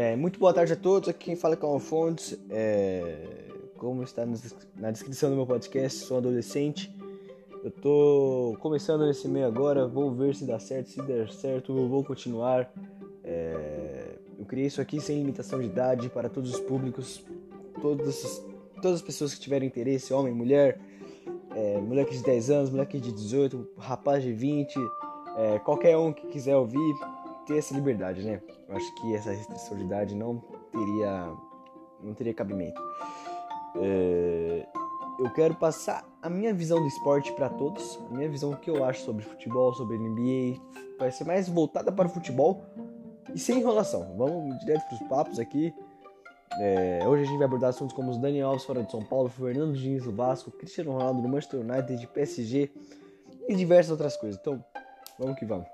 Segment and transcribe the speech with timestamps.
[0.00, 1.08] É, muito boa tarde a todos.
[1.08, 2.38] Aqui quem fala é Calma Fontes.
[2.50, 3.16] É,
[3.76, 4.24] como está
[4.76, 6.88] na descrição do meu podcast, sou adolescente.
[7.64, 9.88] Eu tô começando nesse meio agora.
[9.88, 10.90] Vou ver se dá certo.
[10.90, 12.72] Se der certo, eu vou continuar.
[13.24, 17.24] É, eu criei isso aqui sem limitação de idade para todos os públicos,
[17.82, 18.40] todas,
[18.76, 20.78] todas as pessoas que tiverem interesse, homem, mulher,
[21.56, 24.76] é, moleque de 10 anos, moleque de 18, rapaz de 20,
[25.36, 26.94] é, qualquer um que quiser ouvir,
[27.48, 28.40] ter essa liberdade, né?
[28.68, 30.38] Eu acho que essa restrição de idade não
[30.70, 31.32] teria,
[32.02, 32.80] não teria cabimento.
[33.76, 34.66] É,
[35.18, 38.84] eu quero passar a minha visão do esporte para todos, a minha visão que eu
[38.84, 40.60] acho sobre futebol, sobre NBA,
[40.98, 42.62] vai ser mais voltada para o futebol
[43.34, 44.14] e sem enrolação.
[44.16, 45.74] Vamos direto para os papos aqui.
[46.60, 49.28] É, hoje a gente vai abordar assuntos como os Daniel Alves fora de São Paulo,
[49.28, 52.70] Fernando Diniz do Vasco, Cristiano Ronaldo do Manchester United, de PSG
[53.48, 54.38] e diversas outras coisas.
[54.40, 54.62] Então,
[55.18, 55.68] vamos que vamos.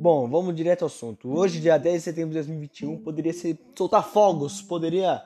[0.00, 1.28] Bom, vamos direto ao assunto.
[1.28, 5.22] Hoje, dia 10 de setembro de 2021, poderia ser soltar fogos, poderia.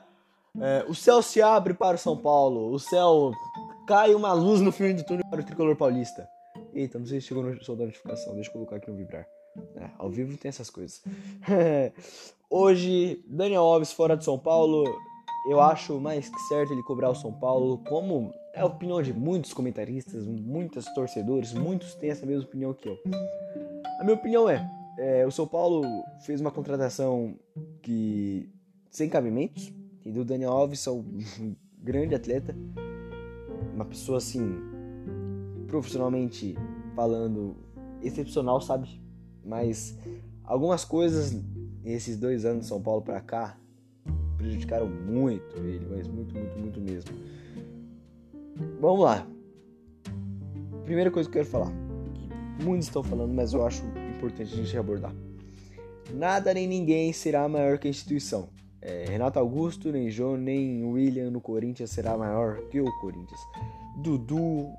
[0.59, 3.31] É, o céu se abre para o São Paulo, o céu
[3.87, 6.27] cai uma luz no fim de túnel para o tricolor paulista.
[6.73, 9.25] Eita, não sei se chegou no som da notificação, deixa eu colocar aqui no vibrar.
[9.77, 11.01] É, ao vivo tem essas coisas.
[12.51, 14.83] Hoje, Daniel Alves fora de São Paulo.
[15.49, 19.13] Eu acho mais que certo ele cobrar o São Paulo, como é a opinião de
[19.13, 22.99] muitos comentaristas, muitos torcedores, muitos têm essa mesma opinião que eu.
[23.99, 25.83] A minha opinião é, é o São Paulo
[26.21, 27.35] fez uma contratação
[27.81, 28.49] que
[28.89, 29.73] sem cabimentos,
[30.05, 31.03] e do Daniel Alves é um
[31.77, 32.55] grande atleta,
[33.73, 34.57] uma pessoa assim
[35.67, 36.55] profissionalmente
[36.95, 37.57] falando
[38.01, 39.01] excepcional, sabe?
[39.43, 39.97] Mas
[40.43, 41.33] algumas coisas
[41.83, 43.57] nesses dois anos de São Paulo para cá
[44.37, 47.11] prejudicaram muito ele, mas muito, muito, muito mesmo.
[48.79, 49.27] Vamos lá.
[50.83, 51.71] Primeira coisa que eu quero falar,
[52.61, 53.83] muitos estão falando, mas eu acho
[54.15, 55.13] importante a gente abordar.
[56.13, 58.49] Nada nem ninguém será maior que a instituição.
[58.81, 63.39] É, Renato Augusto, nem João, nem William no Corinthians será maior que o Corinthians.
[63.97, 64.69] Dudu,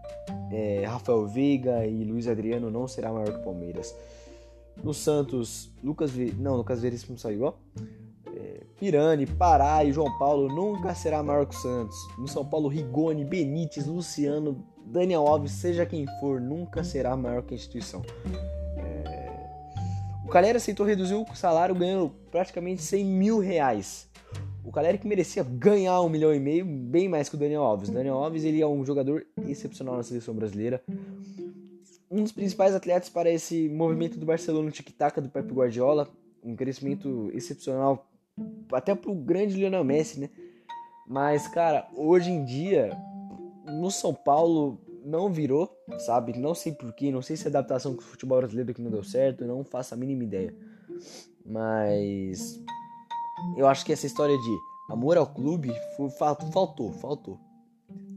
[0.52, 3.94] é, Rafael Veiga e Luiz Adriano não será maior que o Palmeiras.
[4.82, 6.32] No Santos, Lucas Ve...
[6.38, 7.54] não, Lucas Veríssimo saiu, ó.
[8.78, 11.96] Pirani, Pará e João Paulo nunca será maior que o Santos.
[12.18, 17.54] No São Paulo, Rigoni, Benítez, Luciano, Daniel Alves, seja quem for, nunca será maior que
[17.54, 18.02] a instituição.
[18.76, 19.26] É...
[20.24, 24.08] O Calera aceitou reduzir o salário ganhando praticamente 100 mil reais.
[24.66, 27.88] O Caleri que merecia ganhar um milhão e meio, bem mais que o Daniel Alves.
[27.88, 30.82] Daniel Alves ele é um jogador excepcional na seleção brasileira.
[32.10, 36.08] Um dos principais atletas para esse movimento do Barcelona tic-tac do Pep Guardiola.
[36.42, 38.08] Um crescimento excepcional
[38.72, 40.30] até pro grande Lionel Messi, né?
[41.06, 42.90] Mas, cara, hoje em dia,
[43.64, 46.36] no São Paulo não virou, sabe?
[46.36, 49.04] Não sei porquê, não sei se é adaptação com o futebol brasileiro que não deu
[49.04, 50.54] certo, não faço a mínima ideia.
[51.44, 52.60] Mas
[53.56, 54.58] eu acho que essa história de
[54.90, 55.72] amor ao clube
[56.18, 57.38] faltou, faltou.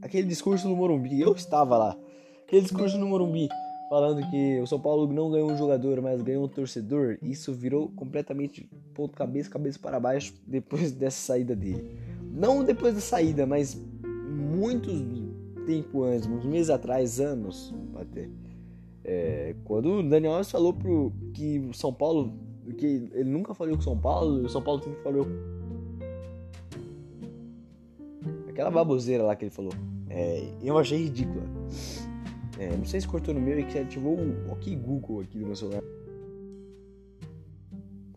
[0.02, 1.98] Aquele discurso no Morumbi, eu estava lá.
[2.44, 3.48] Aquele discurso no Morumbi
[3.90, 7.90] falando que o São Paulo não ganhou um jogador, mas ganhou um torcedor, isso virou
[7.90, 11.98] completamente ponto cabeça, cabeça para baixo depois dessa saída dele.
[12.32, 14.92] Não depois da saída, mas muito
[15.66, 18.30] tempo antes, uns meses atrás, anos até.
[19.04, 22.34] É, quando o Daniel Alves falou pro, que o São Paulo
[22.70, 25.28] porque ele nunca falou com o São Paulo, o São Paulo sempre falou.
[28.48, 29.72] Aquela baboseira lá que ele falou.
[30.08, 31.44] É, eu achei ridícula.
[32.60, 35.46] É, não sei se cortou no meu e que ativou o OK Google aqui do
[35.46, 35.82] meu celular.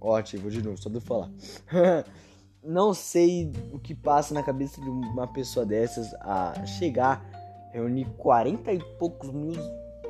[0.01, 1.31] Ó, ativou de novo, só de falar.
[2.61, 7.25] não sei o que passa na cabeça de uma pessoa dessas a chegar,
[7.73, 9.55] reunir 40 e poucos mil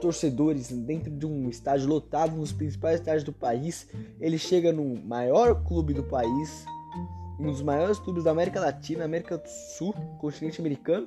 [0.01, 3.87] torcedores dentro de um estádio lotado, nos principais estádios do país.
[4.19, 6.65] Ele chega no maior clube do país,
[7.39, 11.07] um dos maiores clubes da América Latina, América do Sul, continente americano.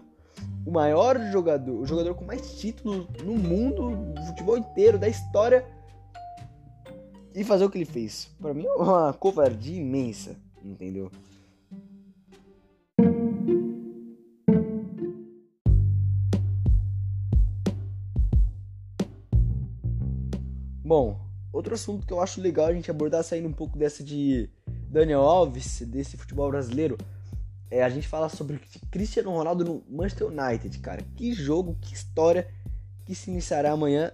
[0.66, 5.66] O maior jogador, o jogador com mais títulos no mundo, no futebol inteiro, da história.
[7.34, 8.32] E fazer o que ele fez.
[8.42, 11.12] Para mim é uma covardia imensa, entendeu?
[20.86, 21.20] Bom,
[21.52, 24.48] outro assunto que eu acho legal a gente abordar, saindo um pouco dessa de
[24.88, 26.96] Daniel Alves, desse futebol brasileiro,
[27.70, 28.60] é a gente falar sobre
[28.92, 31.04] Cristiano Ronaldo no Manchester United, cara.
[31.16, 32.48] Que jogo, que história
[33.06, 34.12] que se iniciará amanhã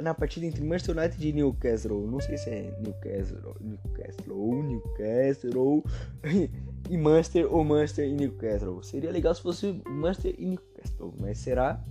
[0.00, 2.06] na partida entre Manchester United e Newcastle.
[2.06, 5.84] Não sei se é Newcastle, Newcastle Newcastle
[6.90, 8.82] e Manchester ou Manchester e Newcastle.
[8.82, 11.82] Seria legal se fosse Manchester e Newcastle, mas será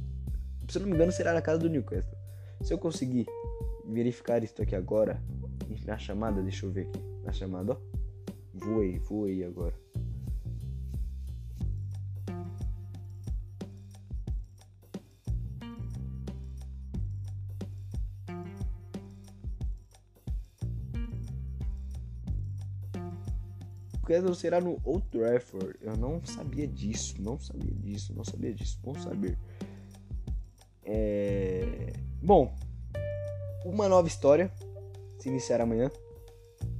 [0.67, 2.17] Se não me engano, será na casa do Newcastle.
[2.61, 3.25] Se eu conseguir
[3.85, 5.21] verificar isso aqui agora,
[5.85, 6.99] na chamada, deixa eu ver aqui.
[7.23, 7.77] Na chamada, ó.
[8.53, 9.82] Voei, voei agora.
[24.03, 25.75] Newcastle será no Old Trafford.
[25.81, 28.77] Eu não sabia disso, não sabia disso, não sabia disso.
[28.83, 29.37] Bom saber.
[30.83, 31.93] É...
[32.21, 32.53] Bom,
[33.65, 34.51] uma nova história
[35.17, 35.89] se iniciará amanhã.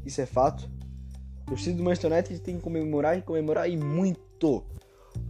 [0.06, 0.70] Isso é fato.
[1.44, 4.66] O torcida do Manchester United tem que comemorar e comemorar e muito.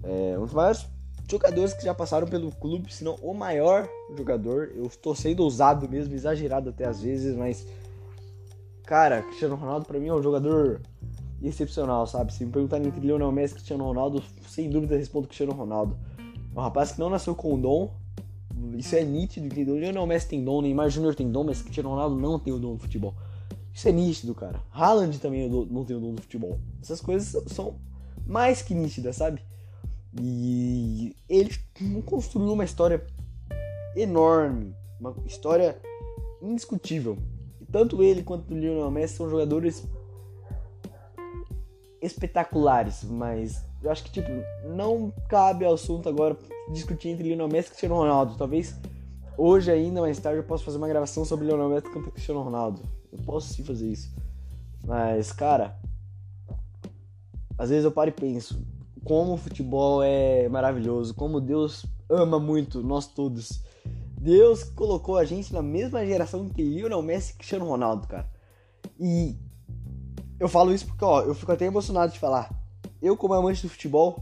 [0.04, 0.86] É um dos maiores
[1.30, 3.88] jogadores que já passaram pelo clube, se não o maior
[4.18, 4.72] jogador.
[4.75, 7.66] Eu estou sendo ousado mesmo, exagerado até às vezes, mas
[8.84, 10.81] cara, Cristiano Ronaldo para mim é um jogador
[11.44, 12.34] excepcional, sabe?
[12.34, 15.98] Se me perguntarem entre Lionel Messi e Cristiano Ronaldo, sem dúvida respondo Cristiano Ronaldo.
[16.56, 17.94] É um rapaz que não nasceu com dom,
[18.78, 19.78] isso é nítido, entendeu?
[19.78, 22.75] Lionel Messi tem dom, Neymar Júnior tem dom, mas Cristiano Ronaldo não tem o dom
[22.75, 23.13] do futebol.
[23.74, 24.62] Isso é nítido, cara.
[24.72, 26.60] Haaland também não tem o dom do futebol.
[26.81, 27.75] Essas coisas são
[28.25, 29.42] mais que nítidas, sabe?
[30.22, 31.50] E ele
[32.06, 33.04] construiu uma história
[33.96, 35.81] enorme, uma história
[36.39, 37.18] indiscutível.
[37.60, 39.84] E tanto ele quanto o Lionel Messi são jogadores
[42.03, 44.29] espetaculares, mas eu acho que tipo
[44.75, 46.38] não cabe ao assunto agora
[46.71, 48.35] discutir entre Lionel Messi e Cristiano Ronaldo.
[48.35, 48.75] Talvez
[49.38, 52.81] hoje ainda mais tarde eu possa fazer uma gravação sobre Lionel Messi contra Cristiano Ronaldo.
[53.11, 54.13] Eu posso sim fazer isso.
[54.85, 55.79] Mas cara,
[57.57, 58.61] às vezes eu paro e penso
[59.03, 63.63] como o futebol é maravilhoso, como Deus ama muito nós todos.
[64.17, 68.29] Deus colocou a gente na mesma geração que Lionel Messi e Cristiano Ronaldo, cara.
[69.00, 69.38] E
[70.44, 72.54] eu falo isso porque, ó, eu fico até emocionado de falar.
[73.01, 74.22] Eu, como amante do futebol,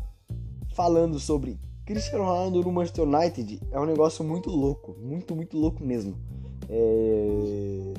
[0.75, 4.95] falando sobre Cristiano Ronaldo no Manchester United é um negócio muito louco.
[5.01, 6.15] Muito, muito louco mesmo.
[6.69, 7.93] É...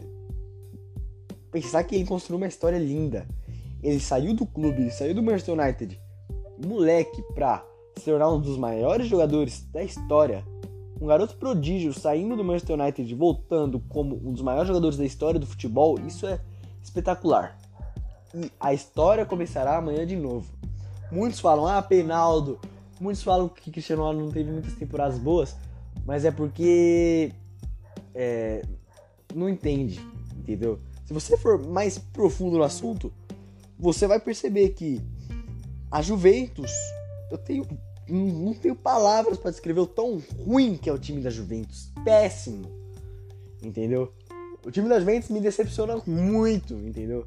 [1.51, 3.27] Pensar que ele construiu uma história linda.
[3.83, 6.01] Ele saiu do clube, ele saiu do Manchester United,
[6.65, 7.67] moleque, pra
[7.97, 10.45] se tornar um dos maiores jogadores da história.
[11.01, 15.41] Um garoto prodígio saindo do Manchester United, voltando como um dos maiores jogadores da história
[15.41, 16.41] do futebol, isso é
[16.81, 17.59] espetacular
[18.35, 20.47] e a história começará amanhã de novo.
[21.11, 22.59] Muitos falam, ah, Peinaldo.
[23.01, 25.57] Muitos falam que Cristiano Ronaldo não teve muitas temporadas boas,
[26.07, 27.33] mas é porque
[28.15, 28.65] é,
[29.35, 30.01] não entende,
[30.37, 30.79] entendeu?
[31.05, 33.13] Se você for mais profundo no assunto,
[33.79, 35.01] você vai perceber que
[35.91, 36.71] a Juventus,
[37.31, 37.67] eu tenho
[38.09, 42.67] não tenho palavras para descrever o tão ruim que é o time da Juventus, péssimo,
[43.63, 44.13] entendeu?
[44.65, 47.27] O time da Juventus me decepciona muito, entendeu?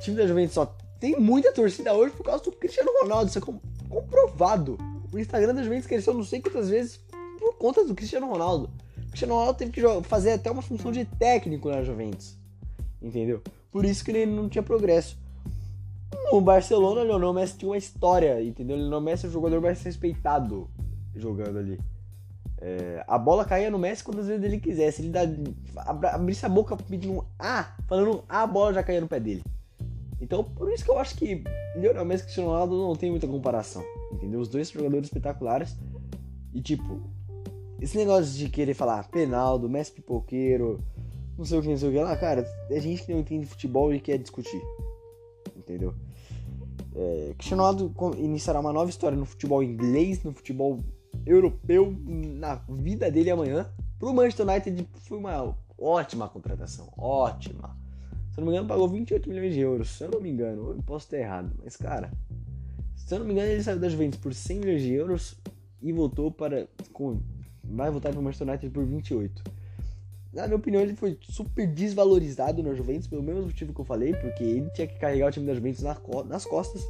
[0.00, 0.66] Time da Juventus só
[1.00, 3.28] tem muita torcida hoje por causa do Cristiano Ronaldo.
[3.28, 3.42] Isso é
[3.88, 4.78] comprovado.
[5.12, 7.00] O Instagram da Juventus cresceu não sei quantas vezes
[7.38, 8.70] por conta do Cristiano Ronaldo.
[8.96, 12.36] O Cristiano Ronaldo teve que fazer até uma função de técnico na Juventus.
[13.00, 13.42] Entendeu?
[13.70, 15.16] Por isso que ele não tinha progresso.
[16.32, 18.76] No Barcelona, o Lionel Messi tinha uma história, entendeu?
[18.76, 20.68] Lionel Messi é o jogador mais respeitado
[21.14, 21.80] jogando ali.
[22.60, 25.02] É, a bola caía no Messi quantas vezes ele quisesse.
[25.02, 25.22] Ele dá,
[26.12, 29.20] abrisse a boca pedindo um A, falando um A, a bola já caía no pé
[29.20, 29.42] dele.
[30.20, 31.44] Então, por isso que eu acho que
[31.76, 34.40] Lionel Messi e Cristiano Ronaldo não tem muita comparação, entendeu?
[34.40, 35.76] Os dois jogadores espetaculares
[36.52, 37.00] e, tipo,
[37.80, 40.82] esse negócio de querer falar Penaldo, Messi pipoqueiro,
[41.36, 43.46] não sei o que, não sei o que lá, cara, é gente que não entende
[43.46, 44.60] futebol e quer discutir,
[45.56, 45.94] entendeu?
[46.96, 50.80] É, Cristiano Ronaldo iniciará uma nova história no futebol inglês, no futebol
[51.24, 53.72] europeu, na vida dele amanhã.
[54.00, 57.76] Pro Manchester United foi uma ótima contratação, ótima
[58.38, 59.90] se eu não me engano, pagou 28 milhões de euros.
[59.90, 61.52] Se eu não me engano, eu posso ter errado.
[61.60, 62.08] Mas, cara,
[62.94, 65.34] se eu não me engano, ele saiu da Juventus por 100 milhões de euros
[65.82, 66.68] e voltou para.
[66.92, 67.20] Com,
[67.64, 69.42] vai voltar para o Manchester United por 28.
[70.32, 74.14] Na minha opinião, ele foi super desvalorizado na Juventus, pelo mesmo motivo que eu falei,
[74.14, 76.88] porque ele tinha que carregar o time da Juventus nas costas.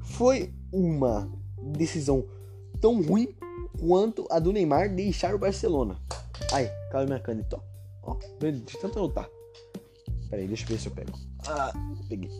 [0.00, 1.30] Foi uma
[1.76, 2.24] decisão
[2.80, 3.34] tão ruim
[3.78, 6.00] quanto a do Neymar deixar o Barcelona.
[6.50, 7.60] Ai, caiu minha caneta,
[8.02, 8.16] ó.
[8.38, 9.28] De tanto lutar.
[10.30, 11.12] Peraí, deixa eu ver se eu pego.
[11.46, 11.72] Ah,
[12.08, 12.30] peguei.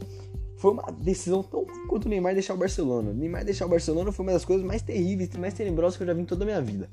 [0.57, 3.11] Foi uma decisão tão ruim quanto o Neymar deixar o Barcelona.
[3.11, 6.07] O Neymar deixar o Barcelona foi uma das coisas mais terríveis, mais tenebrosas que eu
[6.07, 6.89] já vi em toda a minha vida.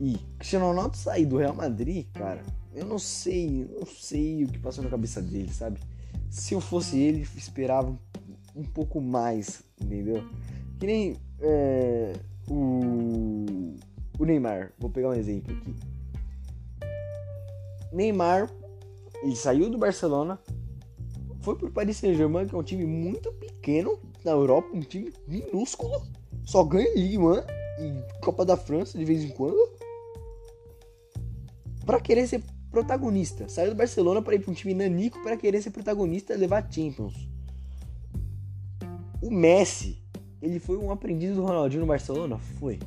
[0.00, 2.42] E Cristiano Ronaldo sair do Real Madrid, cara,
[2.74, 5.80] eu não sei, não sei o que passou na cabeça dele, sabe?
[6.30, 7.98] Se eu fosse ele, esperava
[8.54, 10.24] um pouco mais, entendeu?
[10.78, 12.12] Que nem é,
[12.48, 13.74] o,
[14.18, 15.74] o Neymar, vou pegar um exemplo aqui.
[17.92, 18.48] Neymar
[19.22, 20.38] ele saiu do Barcelona,
[21.40, 26.02] foi pro Paris Saint-Germain, que é um time muito pequeno na Europa, um time minúsculo,
[26.44, 29.58] só ganha Ligue 1 e Copa da França de vez em quando
[31.84, 33.48] para querer ser protagonista.
[33.48, 36.70] Saiu do Barcelona para ir para um time nanico para querer ser protagonista e levar
[36.70, 37.28] Champions.
[39.22, 40.02] O Messi,
[40.40, 42.38] ele foi um aprendiz do Ronaldinho no Barcelona?
[42.38, 42.78] Foi.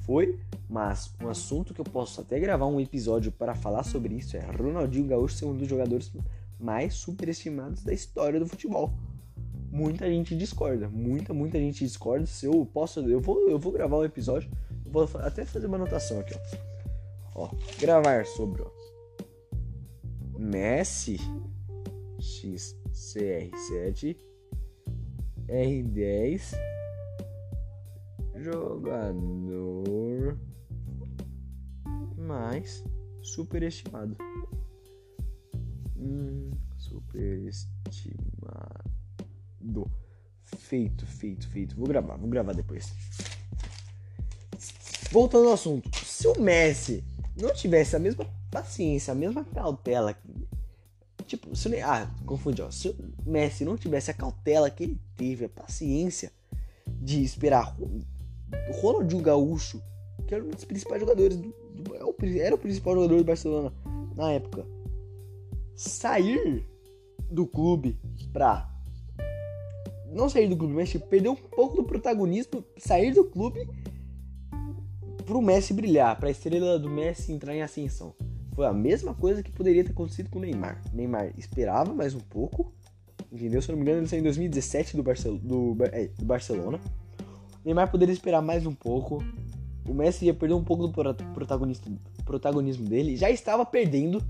[0.00, 0.38] Foi,
[0.68, 4.40] mas um assunto que eu posso até gravar um episódio para falar sobre isso é
[4.40, 6.12] Ronaldinho Gaúcho ser um dos jogadores
[6.58, 8.92] mais superestimados da história do futebol.
[9.70, 12.26] Muita gente discorda, muita, muita gente discorda.
[12.26, 14.50] Se eu posso, eu vou, eu vou gravar um episódio,
[14.84, 16.34] vou até fazer uma anotação aqui,
[17.34, 17.44] ó.
[17.44, 18.70] ó gravar sobre ó,
[20.38, 21.18] Messi
[22.18, 24.16] XCR7
[25.48, 26.56] R10
[28.42, 30.38] jogador
[32.28, 32.84] mais
[33.22, 34.16] superestimado.
[35.96, 37.70] Hum, superestimado.
[40.44, 41.74] Feito, feito, feito.
[41.74, 42.92] Vou gravar, vou gravar depois.
[45.10, 45.90] Voltando ao assunto.
[46.04, 47.02] Se o Messi
[47.34, 50.14] não tivesse a mesma paciência, a mesma cautela.
[51.26, 52.70] Tipo, se o ah, confundi, ó.
[52.70, 52.96] Se o
[53.30, 56.30] Messi não tivesse a cautela que ele teve, a paciência
[56.86, 59.82] de esperar o Ronaldinho Gaúcho,
[60.28, 63.72] que era um dos principais jogadores do, do, é era o principal jogador do Barcelona
[64.14, 64.66] na época,
[65.74, 66.64] sair
[67.30, 67.98] do clube
[68.32, 68.70] pra
[70.12, 73.68] não sair do clube, mas tipo, perder um pouco do protagonismo, sair do clube
[75.24, 78.14] pro Messi brilhar, pra estrela do Messi entrar em ascensão.
[78.54, 80.82] Foi a mesma coisa que poderia ter acontecido com o Neymar.
[80.92, 82.72] O Neymar esperava mais um pouco,
[83.30, 83.62] entendeu?
[83.62, 86.80] Se eu não me engano, ele saiu em 2017 do, Barcel do, é, do Barcelona.
[87.18, 89.22] O Neymar poderia esperar mais um pouco.
[89.88, 90.92] O Messi ia perder um pouco do
[92.24, 93.16] protagonismo dele.
[93.16, 94.22] Já estava perdendo.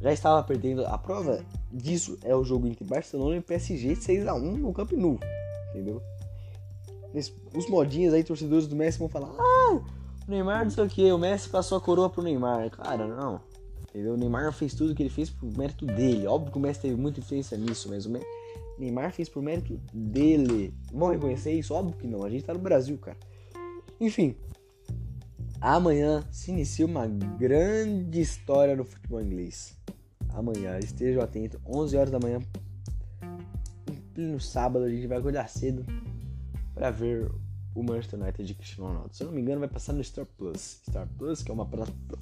[0.00, 0.86] Já estava perdendo.
[0.86, 4.92] A prova disso é o jogo entre Barcelona e PSG 6 a 1 no Camp
[4.92, 5.18] Nou.
[5.70, 6.00] Entendeu?
[7.54, 9.80] Os modinhos aí, torcedores do Messi vão falar: Ah,
[10.26, 12.70] o Neymar não sei o que, o Messi passou a coroa pro Neymar.
[12.70, 13.40] Cara, não.
[13.88, 14.14] Entendeu?
[14.14, 16.28] O Neymar fez tudo que ele fez por mérito dele.
[16.28, 18.12] Óbvio que o Messi teve muita influência nisso, mas o
[18.78, 20.72] Neymar fez por mérito dele.
[20.92, 21.74] Vão reconhecer isso?
[21.74, 22.22] Óbvio que não.
[22.22, 23.18] A gente tá no Brasil, cara.
[24.00, 24.34] Enfim.
[25.60, 29.76] Amanhã se inicia uma grande história no futebol inglês.
[30.30, 32.40] Amanhã, estejam atentos, 11 horas da manhã,
[34.16, 35.84] no sábado, a gente vai acordar cedo
[36.74, 37.30] para ver
[37.74, 39.14] o Manchester United de Cristiano Ronaldo.
[39.14, 40.80] Se eu não me engano, vai passar no Star Plus.
[40.88, 42.18] Star Plus, que é uma plataforma.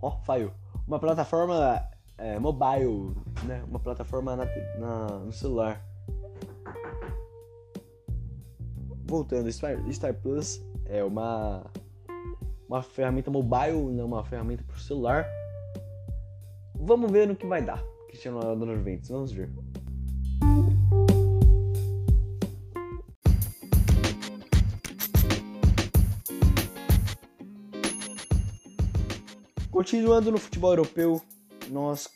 [0.00, 0.52] Ó, oh, falhou.
[0.86, 1.82] Uma plataforma
[2.18, 3.62] é, mobile, né?
[3.68, 4.44] Uma plataforma na,
[4.78, 5.84] na, no celular.
[9.06, 11.64] Voltando, Star, Plus é uma
[12.68, 14.02] uma ferramenta mobile, né?
[14.02, 15.26] uma ferramenta para o celular.
[16.74, 17.82] Vamos ver no que vai dar.
[18.08, 19.50] Cristiano Ronaldo nos Juventus, vamos ver.
[29.70, 31.20] Continuando no futebol europeu,
[31.70, 32.08] nós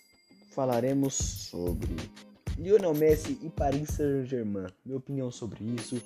[0.54, 1.88] falaremos sobre
[2.56, 4.66] Lionel Messi e Paris Saint-Germain.
[4.84, 6.00] Minha opinião sobre isso,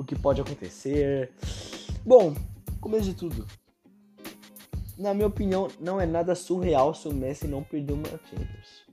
[0.00, 1.30] o que pode acontecer.
[2.04, 2.34] Bom,
[2.80, 3.46] começo de tudo.
[4.96, 8.86] Na minha opinião, não é nada surreal se o Messi não perder uma Champions.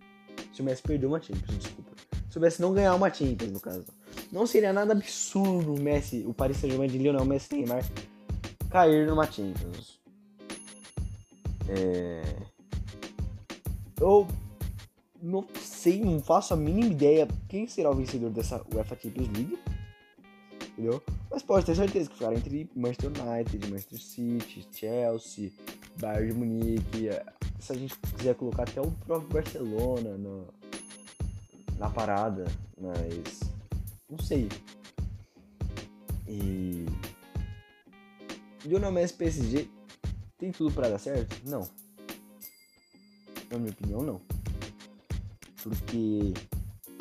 [0.54, 1.92] Se o Messi perder uma Champions, desculpa.
[2.30, 3.86] Se o Messi não ganhar uma Champions, no caso.
[4.32, 7.86] Não seria nada absurdo o Messi, o Paris Saint-Germain de Lionel Messi Neymar
[8.70, 10.00] cair numa Champions.
[11.70, 12.22] É...
[14.00, 14.28] Eu
[15.22, 19.58] não sei, não faço a mínima ideia quem será o vencedor dessa UEFA Champions League.
[20.78, 21.02] Entendeu?
[21.32, 25.52] Mas pode ter certeza que ficará entre Manchester United, Manchester City, Chelsea,
[26.00, 27.10] Bayern de Munique.
[27.60, 30.48] Se a gente quiser colocar até o próprio Barcelona no,
[31.80, 32.46] na parada,
[32.80, 33.40] mas
[34.08, 34.48] não sei.
[36.28, 36.86] E
[38.64, 39.68] Lionel Messi PSG
[40.38, 41.42] tem tudo para dar certo?
[41.44, 41.68] Não.
[43.50, 44.22] Na minha opinião, não.
[45.64, 46.36] Porque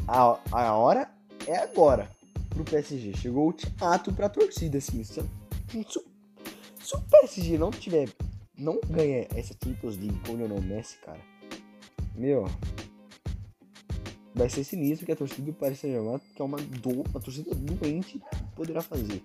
[0.09, 1.11] a, a hora
[1.47, 2.16] é agora
[2.57, 3.15] pro PSG.
[3.17, 5.05] Chegou o ultimato pra torcida, assim.
[5.05, 6.01] Se, se,
[6.81, 8.09] se o PSG não tiver.
[8.59, 11.21] Não ganha essa Champions League com o Lionel Messi, cara.
[12.15, 12.47] Meu.
[14.35, 17.55] Vai ser sinistro que a torcida do Paris Saint-Germain, que é uma, do, uma torcida
[17.55, 18.21] doente,
[18.55, 19.23] poderá fazer.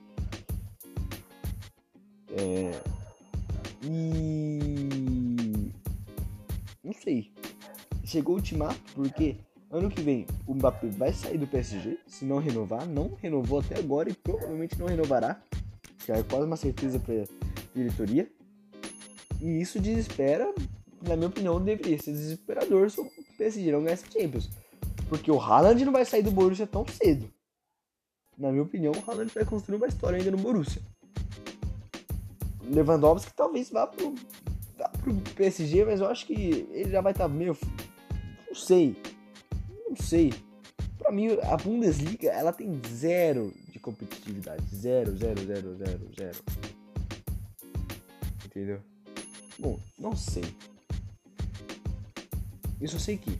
[2.29, 2.71] É,
[3.83, 5.71] e.
[6.83, 7.31] Não sei.
[8.03, 9.37] Chegou o ultimato, porque
[9.71, 12.85] ano que vem o Mbappé vai sair do PSG, se não renovar.
[12.87, 15.41] Não renovou até agora e provavelmente não renovará.
[16.05, 17.25] Já é quase uma certeza para
[17.73, 18.29] diretoria.
[19.39, 20.53] E isso desespera,
[21.01, 24.49] na minha opinião, deveria ser desesperador se o PSG não ganhasse Champions.
[25.09, 27.31] Porque o Haaland não vai sair do Borussia tão cedo.
[28.37, 30.81] na minha opinião, o Haaland vai construir uma história ainda no Borussia.
[32.63, 34.15] Lewandowski talvez vá pro,
[34.77, 36.33] vá pro PSG, mas eu acho que
[36.71, 37.57] ele já vai estar tá meio.
[38.47, 38.95] Não sei.
[39.91, 40.33] Não sei.
[40.97, 44.63] Pra mim, a Bundesliga ela tem zero de competitividade.
[44.73, 46.39] Zero, zero, zero, zero, zero.
[48.45, 48.81] Entendeu?
[49.59, 50.45] Bom, não sei.
[52.79, 53.37] Eu só sei que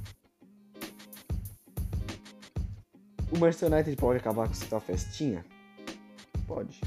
[3.32, 5.46] o Manchester United pode acabar com essa festinha?
[6.46, 6.82] Pode.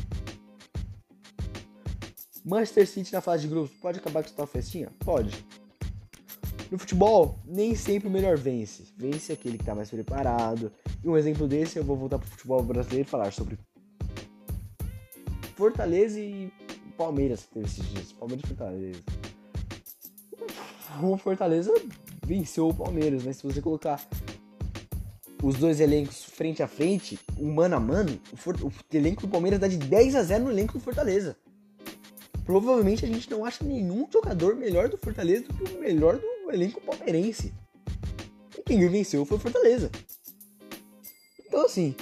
[2.45, 4.93] Manchester City na fase de grupos pode acabar com essa festinha?
[4.99, 5.43] Pode.
[6.71, 8.85] No futebol, nem sempre o melhor vence.
[8.97, 10.73] Vence aquele que está mais preparado.
[11.03, 13.59] E um exemplo desse, eu vou voltar pro futebol brasileiro e falar sobre
[15.57, 16.53] Fortaleza e
[16.97, 18.13] Palmeiras teve esses dias.
[18.13, 19.01] Palmeiras e Fortaleza.
[21.03, 21.73] O Fortaleza
[22.27, 24.01] venceu o Palmeiras, mas se você colocar
[25.43, 29.61] os dois elencos frente a frente, um mano a mano, o, o elenco do Palmeiras
[29.61, 31.37] dá de 10 a 0 no elenco do Fortaleza.
[32.45, 36.34] Provavelmente a gente não acha nenhum jogador melhor do Fortaleza do que o melhor do
[36.51, 37.55] elenco palmeirense.
[38.57, 39.91] E quem venceu foi o Fortaleza.
[41.47, 41.95] Então assim,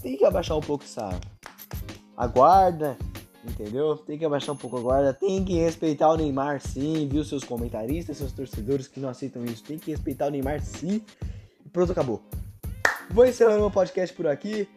[0.00, 1.18] tem que abaixar um pouco essa
[2.16, 2.96] a guarda,
[3.44, 3.96] entendeu?
[3.96, 7.24] Tem que abaixar um pouco a guarda, tem que respeitar o Neymar sim, viu?
[7.24, 11.02] Seus comentaristas, seus torcedores que não aceitam isso, tem que respeitar o Neymar sim.
[11.64, 12.22] E pronto, acabou.
[13.10, 14.68] Vou encerrando meu podcast por aqui.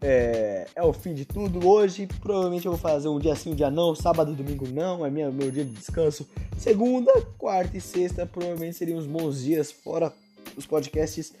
[0.00, 1.66] É, é, o fim de tudo.
[1.66, 3.94] Hoje, provavelmente eu vou fazer um dia sim, um dia não.
[3.94, 5.04] Sábado e domingo não.
[5.04, 6.28] É minha, meu dia de descanso.
[6.58, 10.12] Segunda, quarta e sexta provavelmente seriam os bons dias, fora
[10.56, 11.32] os podcasts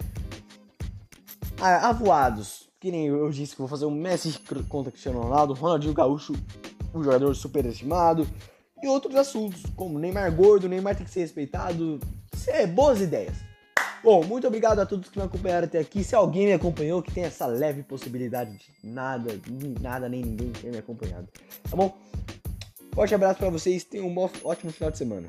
[1.60, 2.66] avoados.
[2.80, 6.34] Que nem eu disse que vou fazer um Messi contra Cristiano Ronaldo, Ronaldinho Gaúcho,
[6.94, 8.26] um jogador superestimado.
[8.82, 11.98] E outros assuntos, como Neymar gordo, Neymar tem que ser respeitado.
[12.46, 13.36] É, boas ideias.
[14.06, 16.04] Bom, muito obrigado a todos que me acompanharam até aqui.
[16.04, 19.36] Se alguém me acompanhou, que tem essa leve possibilidade de nada,
[19.80, 21.26] nada nem ninguém ter me acompanhado.
[21.68, 21.92] Tá bom?
[22.92, 25.26] Forte abraço para vocês, tenham um ótimo final de semana.